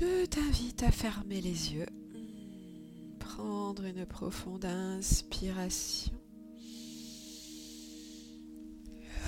[0.00, 1.84] Je t'invite à fermer les yeux,
[3.18, 6.14] prendre une profonde inspiration.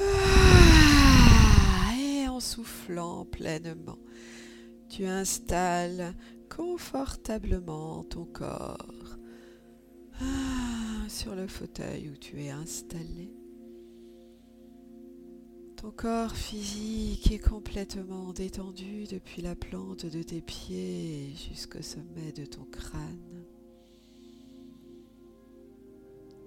[0.01, 3.99] Ah, et en soufflant pleinement,
[4.89, 6.15] tu installes
[6.49, 9.19] confortablement ton corps
[10.23, 13.42] ah, sur le fauteuil où tu es installé.
[15.83, 22.45] Ton corps physique est complètement détendu depuis la plante de tes pieds jusqu'au sommet de
[22.45, 23.45] ton crâne.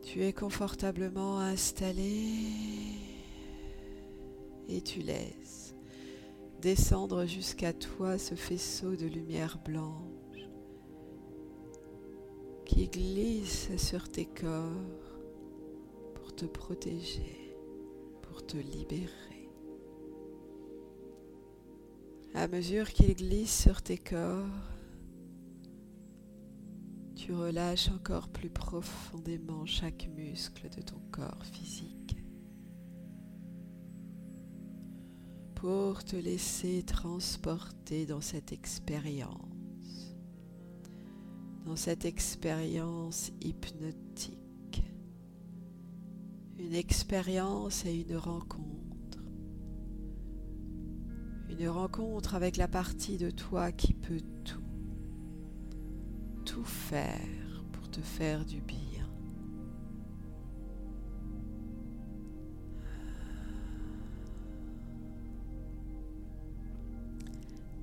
[0.04, 2.30] Tu es confortablement installé
[4.70, 5.76] et tu laisses
[6.62, 10.48] descendre jusqu'à toi ce faisceau de lumière blanche
[12.66, 15.10] qui glisse sur tes corps
[16.14, 17.45] pour te protéger
[18.44, 19.50] te libérer.
[22.34, 24.46] À mesure qu'il glisse sur tes corps,
[27.16, 32.18] tu relâches encore plus profondément chaque muscle de ton corps physique
[35.56, 40.14] pour te laisser transporter dans cette expérience,
[41.66, 44.45] dans cette expérience hypnotique
[46.66, 49.20] une expérience et une rencontre.
[51.50, 54.64] Une rencontre avec la partie de toi qui peut tout,
[56.44, 59.08] tout faire pour te faire du bien.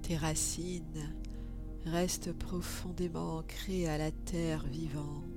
[0.02, 1.14] Tes racines
[1.84, 5.31] restent profondément ancrées à la terre vivante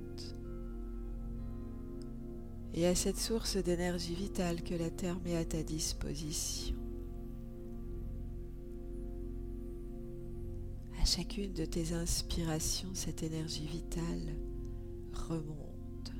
[2.76, 6.76] et à cette source d'énergie vitale que la Terre met à ta disposition.
[11.00, 14.34] À chacune de tes inspirations, cette énergie vitale
[15.14, 16.12] remonte.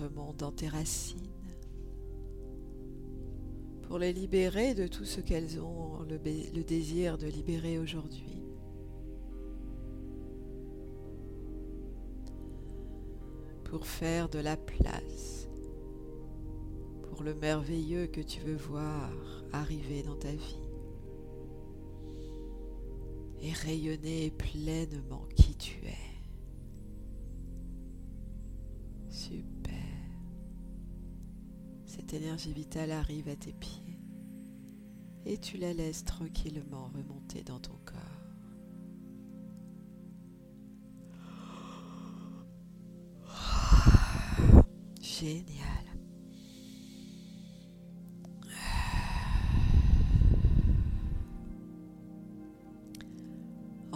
[0.00, 1.20] Remonte dans tes racines
[3.82, 6.18] pour les libérer de tout ce qu'elles ont le,
[6.64, 8.43] désir de libérer aujourd'hui.
[13.74, 15.48] Pour faire de la place
[17.02, 19.10] pour le merveilleux que tu veux voir
[19.52, 20.70] arriver dans ta vie
[23.40, 26.22] et rayonner pleinement qui tu es.
[29.08, 29.74] Super.
[31.84, 33.98] Cette énergie vitale arrive à tes pieds
[35.26, 38.23] et tu la laisses tranquillement remonter dans ton corps.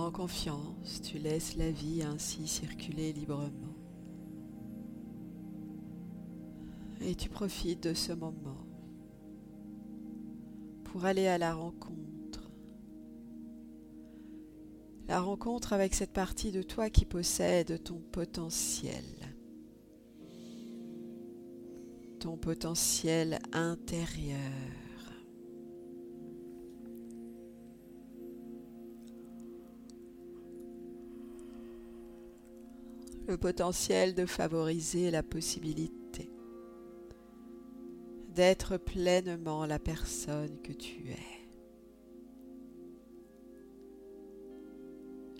[0.09, 3.77] En confiance, tu laisses la vie ainsi circuler librement.
[7.03, 8.65] Et tu profites de ce moment
[10.85, 12.51] pour aller à la rencontre.
[15.09, 19.05] La rencontre avec cette partie de toi qui possède ton potentiel
[22.19, 24.39] ton potentiel intérieur.
[33.29, 36.31] Le potentiel de favoriser la possibilité
[38.35, 41.47] d'être pleinement la personne que tu es.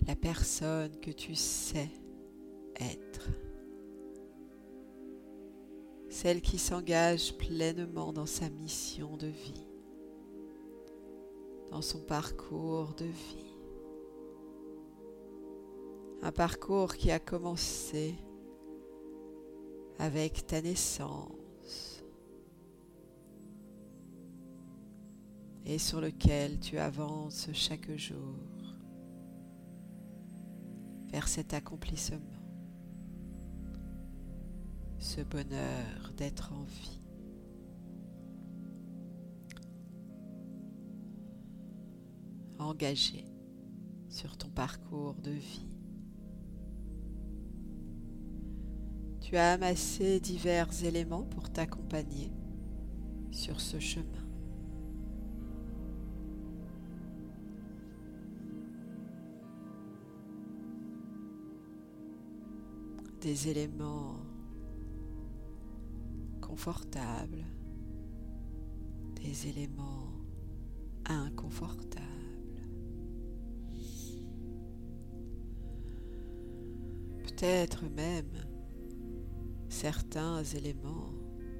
[0.07, 1.89] La personne que tu sais
[2.79, 3.29] être
[6.09, 9.67] celle qui s'engage pleinement dans sa mission de vie,
[11.71, 13.48] dans son parcours de vie
[16.29, 18.13] un parcours qui a commencé
[19.97, 22.03] avec ta naissance
[25.65, 28.35] et sur lequel tu avances chaque jour
[31.11, 32.19] vers cet accomplissement,
[34.99, 37.01] ce bonheur d'être en vie.
[42.59, 43.25] engagé
[44.09, 45.68] sur ton parcours de vie.
[49.29, 52.31] Tu as amassé divers éléments pour t'accompagner
[53.29, 54.25] sur ce chemin.
[63.21, 64.15] Des éléments
[66.41, 67.45] confortables,
[69.21, 70.11] des éléments
[71.05, 72.01] inconfortables.
[77.21, 78.48] Peut-être même
[79.79, 81.13] certains éléments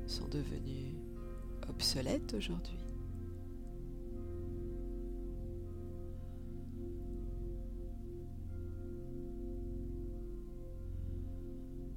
[0.06, 0.94] sont devenus
[1.70, 2.78] obsolètes aujourd'hui.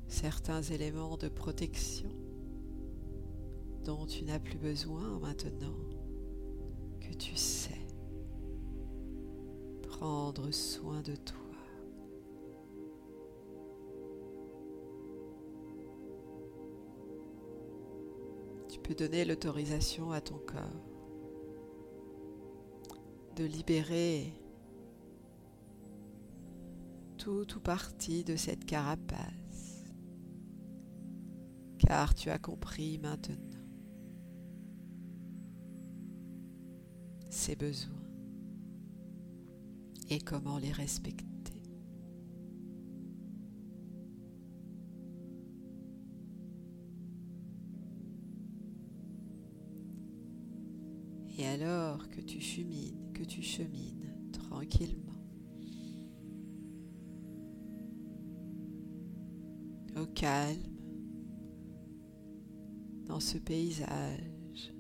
[0.06, 2.12] Certains éléments de protection
[3.84, 5.74] dont tu n'as plus besoin maintenant
[7.00, 7.84] que tu sais
[9.82, 11.41] prendre soin de toi.
[18.98, 20.60] Donner l'autorisation à ton corps
[23.36, 24.34] de libérer
[27.16, 29.84] tout ou partie de cette carapace,
[31.78, 33.64] car tu as compris maintenant
[37.30, 37.94] ses besoins
[40.10, 41.31] et comment les respecter.
[60.22, 60.62] Calme,
[63.08, 64.72] dans ce paysage,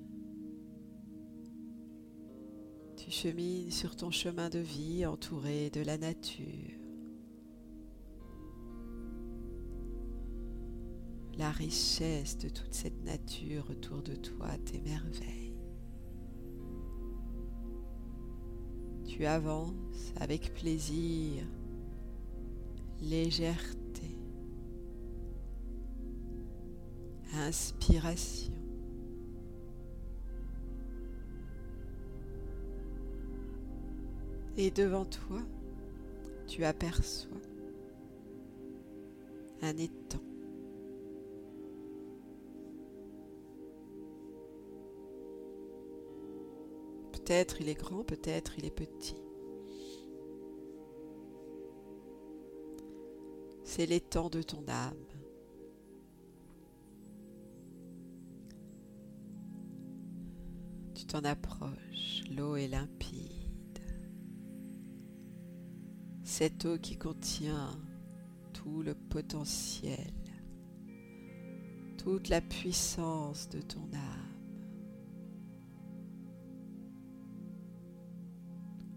[2.96, 6.78] Tu chemines sur ton chemin de vie entouré de la nature.
[11.36, 15.56] La richesse de toute cette nature autour de toi t'émerveille.
[19.04, 21.42] Tu avances avec plaisir,
[23.00, 23.81] légèreté,
[27.46, 28.52] inspiration.
[34.56, 35.40] Et devant toi,
[36.46, 37.38] tu aperçois
[39.62, 40.18] un étang.
[47.12, 49.16] Peut-être il est grand, peut-être il est petit.
[53.64, 54.96] C'est l'étang de ton âme.
[61.12, 63.42] T'en approches, l'eau est limpide
[66.24, 67.78] cette eau qui contient
[68.54, 70.14] tout le potentiel,
[71.98, 74.32] toute la puissance de ton âme.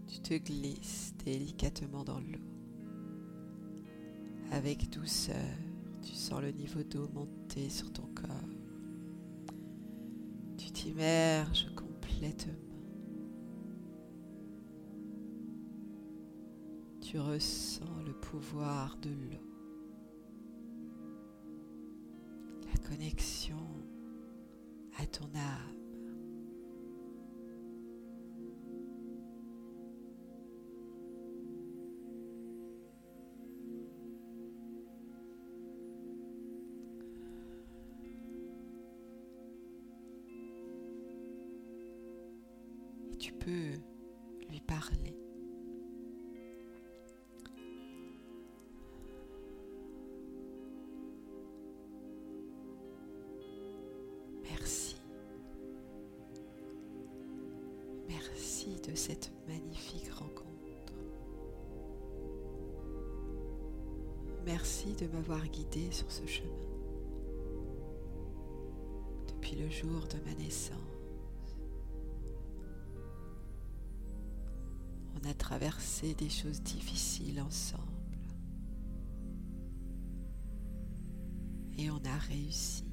[0.06, 2.38] Tu te glisses délicatement dans l'eau.
[4.52, 5.58] Avec douceur,
[6.00, 8.48] tu sens le niveau d'eau monter sur ton corps.
[10.56, 11.68] Tu t'immerges
[17.00, 19.46] tu ressens le pouvoir de l'eau,
[22.72, 23.56] la connexion
[24.98, 25.85] à ton âme.
[43.50, 45.16] Lui parler.
[58.86, 60.92] de cette magnifique rencontre.
[64.44, 66.50] Merci de m'avoir guidé sur ce chemin
[69.28, 70.95] depuis le jour de ma naissance.
[75.28, 77.82] A traversé des choses difficiles ensemble
[81.76, 82.84] et on a réussi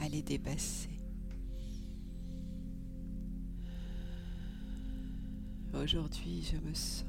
[0.00, 1.00] à les dépasser.
[5.72, 7.04] Aujourd'hui, je me sens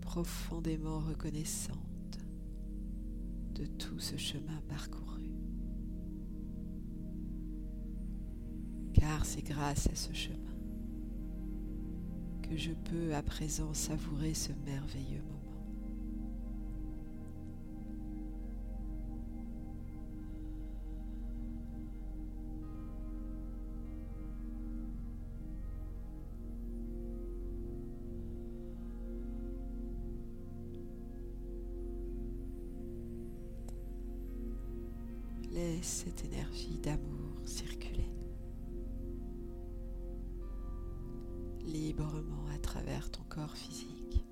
[0.00, 2.18] profondément reconnaissante
[3.52, 5.17] de tout ce chemin parcouru.
[9.24, 10.48] C'est grâce à ce chemin
[12.48, 15.34] que je peux à présent savourer ce merveilleux moment.
[35.50, 37.17] Laisse cette énergie d'amour
[42.60, 44.24] travers ton corps physique.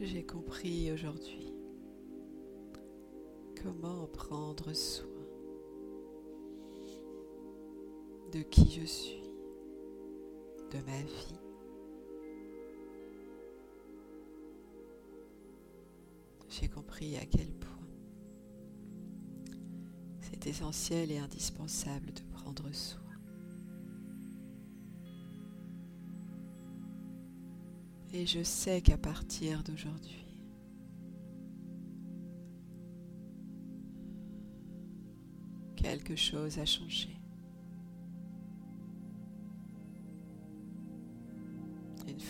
[0.00, 1.52] J'ai compris aujourd'hui
[3.62, 5.06] comment prendre soin
[8.32, 9.22] de qui je suis,
[10.72, 11.49] de ma vie.
[16.60, 17.70] J'ai compris à quel point
[20.20, 23.00] c'est essentiel et indispensable de prendre soin.
[28.12, 30.26] Et je sais qu'à partir d'aujourd'hui,
[35.76, 37.20] quelque chose a changé.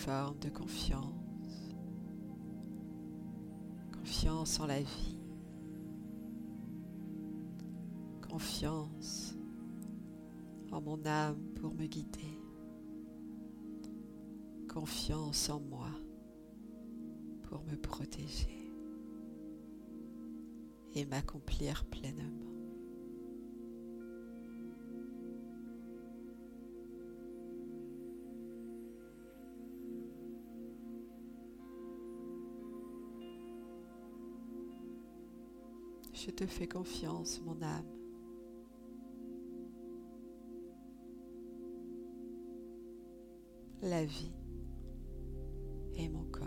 [0.01, 1.20] forme de confiance,
[4.21, 5.19] confiance en la vie,
[8.29, 9.35] confiance
[10.71, 12.39] en mon âme pour me guider,
[14.69, 15.89] confiance en moi
[17.45, 18.71] pour me protéger
[20.95, 22.60] et m'accomplir pleinement.
[36.23, 37.83] Je te fais confiance, mon âme.
[43.81, 44.35] La vie
[45.95, 46.45] et mon corps.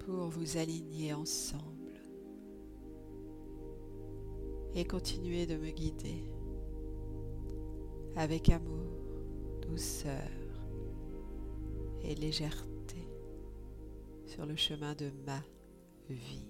[0.00, 2.02] Pour vous aligner ensemble
[4.74, 6.30] et continuer de me guider
[8.14, 8.90] avec amour,
[9.62, 10.39] douceur
[12.10, 13.08] et légèreté
[14.26, 15.40] sur le chemin de ma
[16.08, 16.48] vie.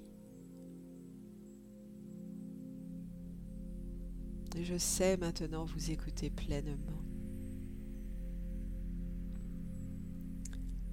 [4.59, 7.05] Je sais maintenant vous écouter pleinement.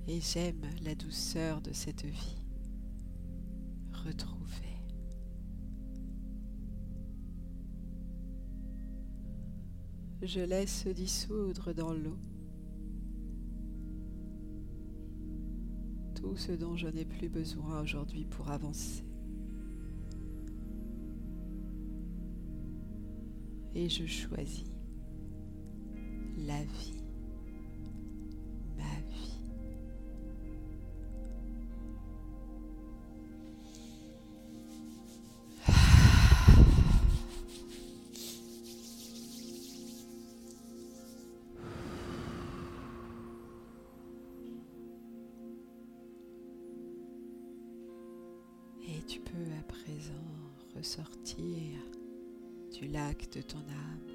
[0.07, 2.43] Et j'aime la douceur de cette vie
[4.05, 4.83] retrouvée.
[10.21, 12.17] Je laisse se dissoudre dans l'eau
[16.37, 19.03] ce dont je n'ai plus besoin aujourd'hui pour avancer.
[23.75, 24.65] Et je choisis
[26.37, 26.96] la vie,
[49.07, 50.11] tu peux à présent
[50.75, 51.79] ressortir
[52.73, 54.07] du lac de ton âme.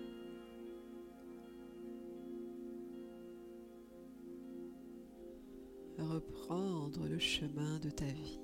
[5.98, 8.38] Reprendre le chemin de ta vie.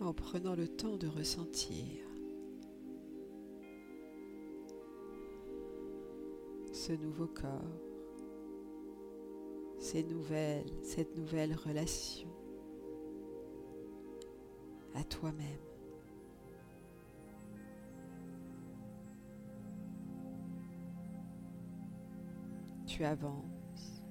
[0.00, 2.06] En prenant le temps de ressentir
[6.72, 7.87] ce nouveau corps
[9.78, 12.28] ces nouvelles, cette nouvelle relation
[14.94, 15.44] à toi-même.
[22.86, 24.02] Tu avances,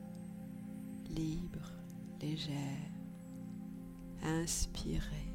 [1.09, 1.73] libre,
[2.21, 2.91] légère,
[4.23, 5.33] inspiré.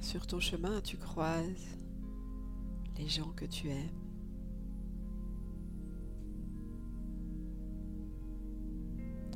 [0.00, 1.76] Sur ton chemin, tu croises
[2.98, 4.01] les gens que tu aimes.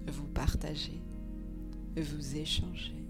[0.08, 1.02] Vous partagez,
[1.96, 3.06] vous échangez.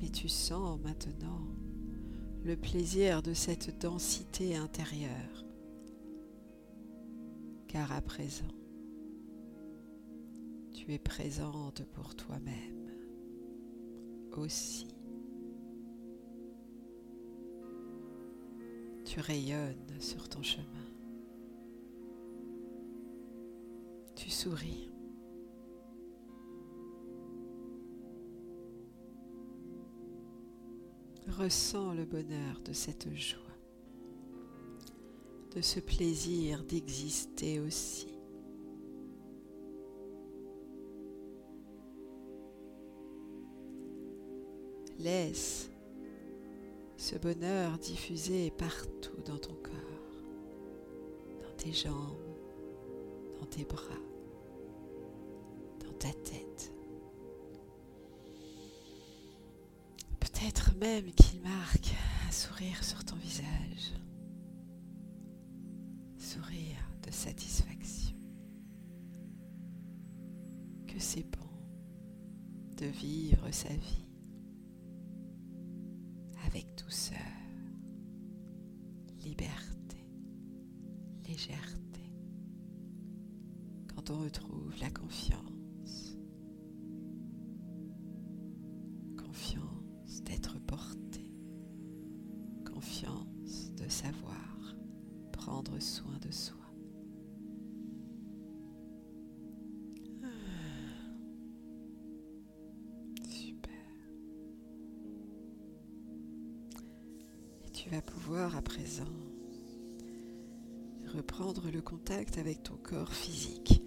[0.00, 1.46] Mais tu sens maintenant
[2.44, 5.44] le plaisir de cette densité intérieure
[7.70, 8.50] car à présent,
[10.72, 12.90] tu es présente pour toi-même
[14.32, 14.88] aussi.
[19.04, 20.89] Tu rayonnes sur ton chemin.
[24.40, 24.88] Souris.
[31.28, 33.38] Ressens le bonheur de cette joie
[35.54, 38.14] de ce plaisir d'exister aussi.
[44.98, 45.70] Laisse
[46.96, 50.24] ce bonheur diffuser partout dans ton corps,
[51.42, 52.16] dans tes jambes,
[53.38, 54.09] dans tes bras,
[56.00, 56.72] ta tête.
[60.18, 61.94] Peut-être même qu'il marque
[62.26, 63.92] un sourire sur ton visage
[66.16, 68.16] sourire de satisfaction.
[70.86, 71.50] Que c'est bon
[72.78, 74.06] de vivre sa vie
[76.46, 77.18] avec douceur,
[79.22, 80.06] liberté,
[81.28, 82.10] légèreté,
[83.94, 85.59] quand on retrouve la confiance,
[107.82, 109.08] tu vas pouvoir à présent
[111.14, 113.80] reprendre le contact avec ton corps physique,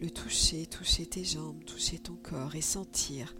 [0.00, 3.32] le toucher, toucher tes jambes, toucher ton corps et sentir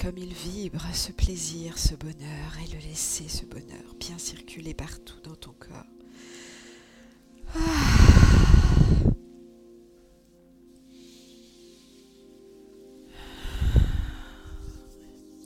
[0.00, 5.20] comme il vibre ce plaisir, ce bonheur, et le laisser ce bonheur bien circuler partout
[5.24, 5.84] dans ton corps.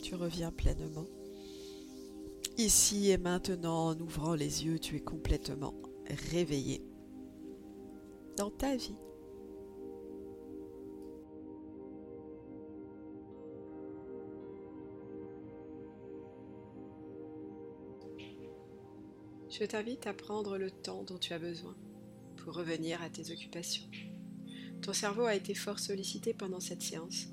[0.03, 1.07] Tu reviens pleinement.
[2.59, 5.75] Ici et maintenant, en ouvrant les yeux, tu es complètement
[6.31, 6.83] réveillé
[8.37, 8.95] dans ta vie.
[19.51, 21.77] Je t'invite à prendre le temps dont tu as besoin
[22.37, 23.85] pour revenir à tes occupations.
[24.81, 27.27] Ton cerveau a été fort sollicité pendant cette séance.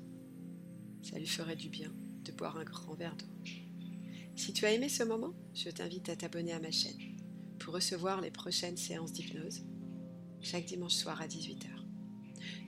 [1.02, 1.90] Ça lui ferait du bien
[2.24, 3.67] de boire un grand verre d'eau.
[4.38, 6.96] Si tu as aimé ce moment, je t'invite à t'abonner à ma chaîne
[7.58, 9.64] pour recevoir les prochaines séances d'hypnose
[10.40, 11.66] chaque dimanche soir à 18h.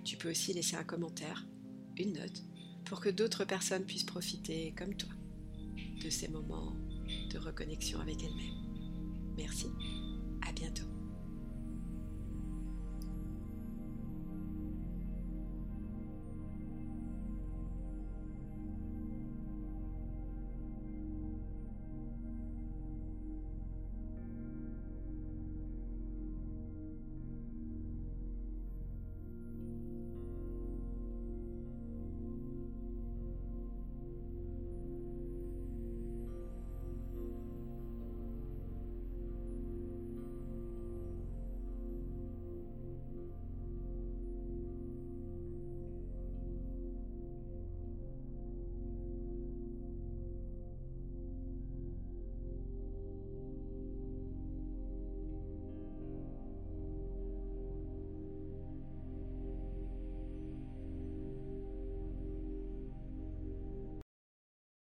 [0.04, 1.46] Tu peux aussi laisser un commentaire,
[1.96, 2.42] une note,
[2.85, 5.12] pour que d'autres personnes puissent profiter, comme toi,
[6.02, 6.74] de ces moments
[7.30, 9.35] de reconnexion avec elles-mêmes.
[9.37, 9.68] Merci,
[10.42, 10.99] à bientôt.